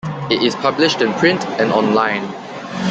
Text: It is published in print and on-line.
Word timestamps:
It 0.31 0.41
is 0.41 0.55
published 0.55 1.01
in 1.01 1.13
print 1.13 1.45
and 1.59 1.71
on-line. 1.71 2.27